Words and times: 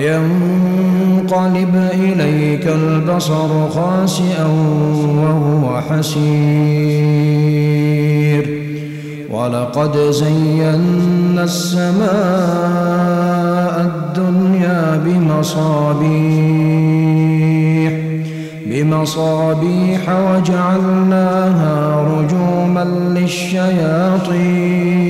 ينقلب 0.00 1.74
إليك 1.92 2.66
البصر 2.66 3.68
خاسئا 3.70 4.46
وهو 5.16 5.80
حسير. 5.80 6.20
ولقد 9.30 9.96
زينا 9.96 11.44
السماء 11.44 12.10
الدنيا 13.80 15.00
بمصابيح 15.04 16.80
بمصابيح 18.66 20.00
وجعلناها 20.08 21.76
رجوما 22.02 22.84
للشياطين. 23.18 25.09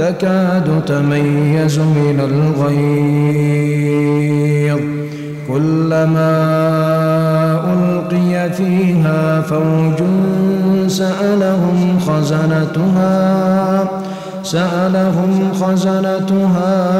تكاد 0.00 0.68
تميز 0.86 1.78
من 1.78 2.20
الغيظ. 2.30 4.00
كلما 5.48 6.34
ألقي 7.72 8.52
فيها 8.52 9.40
فوج 9.40 10.02
سألهم 10.88 11.98
خزنتها 12.00 13.88
سألهم 14.42 15.52
خزنتها 15.60 16.90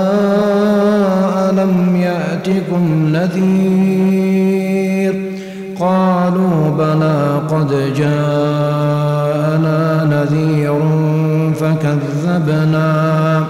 ألم 1.50 1.96
يأتكم 1.96 2.84
نذير؟ 3.12 4.60
قالوا 5.80 6.70
بلى 6.78 7.40
قد 7.50 7.92
جاءنا 7.96 9.78
نذير 10.04 11.19
فكذبنا. 11.60 13.44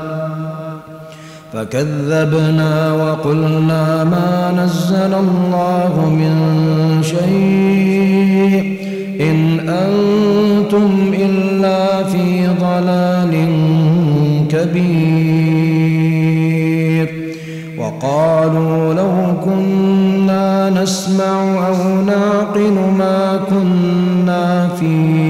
فكذبنا 1.52 2.92
وقلنا 2.92 4.04
ما 4.04 4.52
نزل 4.56 5.14
الله 5.14 6.10
من 6.10 6.34
شيء. 7.02 8.80
إن 9.20 9.60
أنتم 9.68 11.12
إلا 11.12 12.04
في 12.04 12.46
ضلال 12.46 13.32
كبير. 14.48 15.60
وقالوا 17.78 18.94
لو 18.94 19.34
كنا 19.44 20.70
نسمع 20.70 21.66
أو 21.66 22.02
نعقل 22.04 22.74
ما 22.98 23.40
كنا 23.50 24.68
في 24.80 25.29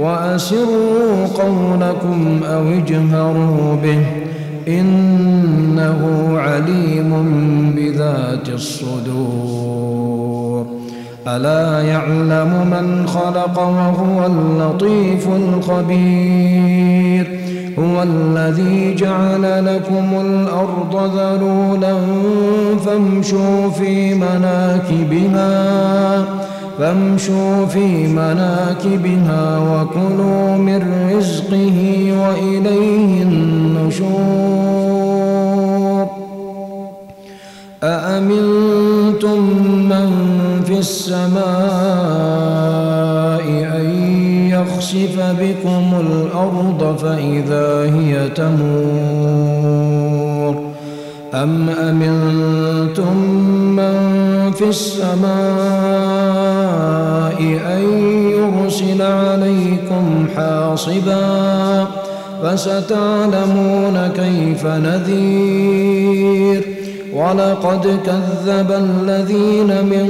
وأسروا 0.00 1.26
قولكم 1.34 2.40
أو 2.44 2.68
اجهروا 2.68 3.76
به 3.82 4.06
إنه 4.68 6.00
عليم 6.38 7.10
بذات 7.76 8.48
الصدور. 8.48 10.00
ألا 11.28 11.82
يعلم 11.82 12.66
من 12.70 13.06
خلق 13.06 13.58
وهو 13.58 14.26
اللطيف 14.26 15.28
الخبير. 15.28 16.60
هو 17.78 18.02
الذي 18.02 18.94
جعل 18.94 19.64
لكم 19.66 20.20
الأرض 20.20 21.10
ذلولا 21.16 21.94
فامشوا 22.86 23.70
في 23.70 24.14
مناكبها. 24.14 25.60
فامشوا 26.80 27.66
في 27.66 28.06
مناكبها 28.06 29.58
وكلوا 29.58 30.56
من 30.56 31.10
رزقه 31.16 31.78
وإليه 32.20 33.22
النشور. 33.22 34.20
أأمنتم 37.82 39.40
من 39.90 40.10
في 40.64 40.78
السماء 40.78 41.40
أن 43.76 43.86
يخسف 44.50 45.20
بكم 45.40 46.00
الأرض 46.00 46.96
فإذا 46.98 47.94
هي 47.94 48.28
تمور؟ 48.28 49.90
أم 51.34 51.68
أمنتم 51.68 53.16
من 53.76 53.96
في 54.52 54.68
السماء 54.68 56.19
حاصبا 60.80 61.86
فستعلمون 62.42 63.96
كيف 64.16 64.66
نذير. 64.66 66.62
ولقد 67.14 68.00
كذب 68.06 68.70
الذين 68.72 69.84
من 69.84 70.08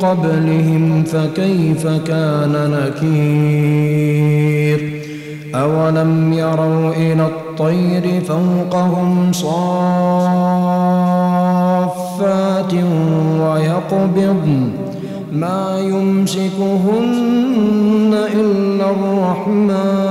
قبلهم 0.00 1.04
فكيف 1.04 1.86
كان 1.86 2.52
نكير. 3.00 4.20
أولم 5.54 6.32
يروا 6.32 6.92
إلى 6.96 7.26
الطير 7.26 8.20
فوقهم 8.20 9.32
صافات 9.32 9.54
ويقبضن 13.40 14.70
ما 15.32 15.78
يمسكهن 15.80 17.04
إلا 18.34 18.90
الرحمن. 18.90 20.03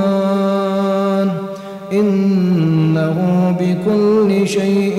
إنه 1.99 3.17
بكل 3.59 4.47
شيء 4.47 4.97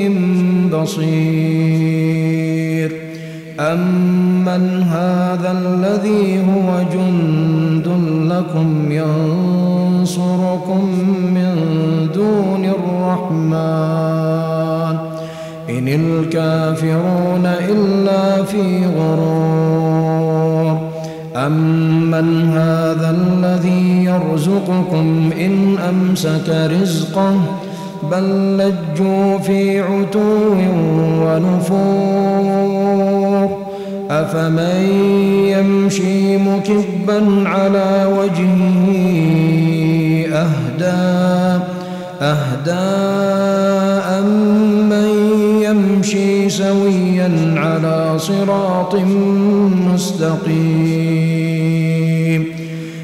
بصير. 0.73 1.05
أمن 3.61 4.82
هذا 4.82 5.50
الذي 5.52 6.38
هو 6.38 6.69
جند 6.93 7.88
لكم 8.32 8.93
ينصر 8.93 9.85
ينصركم 10.05 10.85
من 11.37 11.52
دون 12.14 12.64
الرحمن 12.76 13.94
إن 15.70 15.88
الكافرون 15.88 17.46
إلا 17.46 18.43
في 18.43 18.87
غرور. 18.96 20.76
أمن 21.37 22.29
هذا 22.49 23.08
الذي 23.11 23.74
يرزقكم 24.15 25.31
إن 25.41 25.79
أمسك 25.79 26.49
رزقه 26.49 27.35
بل 28.11 28.57
لجوا 28.59 29.39
في 29.39 29.81
عتو 29.81 30.55
ونفور. 31.25 32.45
أفمن 34.11 34.89
يمشي 35.49 36.37
مكبا 36.37 37.49
على 37.49 38.09
وجهه 38.19 38.87
أهدى 40.33 41.65
أهدى 42.23 42.89
أمن 44.19 45.09
يمشي 45.63 46.49
سويا 46.49 47.55
على 47.57 48.19
صراط 48.19 48.95
مستقيم. 49.93 51.05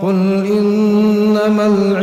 قل 0.02 0.46
إنما 0.46 1.66
العلم 1.66 2.03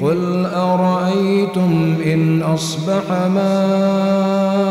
قل 0.00 0.46
أرأيتم 0.46 1.94
إن 2.04 2.42
أصبح 2.42 3.10
ماء 3.34 4.66